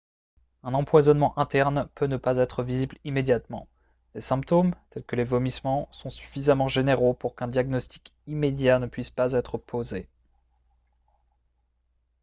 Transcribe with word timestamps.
un 0.63 0.73
empoisonnement 0.73 1.37
interne 1.37 1.87
peut 1.93 2.07
ne 2.07 2.17
pas 2.17 2.37
être 2.37 2.63
visible 2.63 2.97
immédiatement 3.03 3.67
les 4.15 4.21
symptômes 4.21 4.73
tels 4.89 5.03
que 5.03 5.15
les 5.15 5.23
vomissements 5.23 5.89
sont 5.91 6.09
suffisamment 6.09 6.67
généraux 6.67 7.13
pour 7.13 7.35
qu'un 7.35 7.47
diagnostic 7.49 8.11
immédiat 8.25 8.79
ne 8.79 8.87
puisse 8.87 9.11
pas 9.11 9.33
être 9.33 9.59
posé 9.59 10.09